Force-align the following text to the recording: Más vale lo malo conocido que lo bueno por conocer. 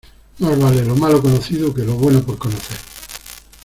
Más 0.39 0.59
vale 0.59 0.83
lo 0.83 0.95
malo 0.95 1.21
conocido 1.21 1.71
que 1.75 1.83
lo 1.83 1.93
bueno 1.93 2.23
por 2.23 2.35
conocer. 2.39 2.77